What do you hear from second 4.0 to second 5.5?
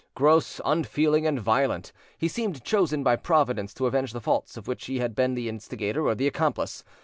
the faults of which he had been the